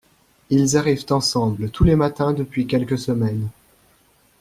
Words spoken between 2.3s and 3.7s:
depuis quelques semaines.